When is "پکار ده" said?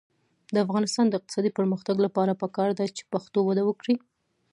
2.41-2.85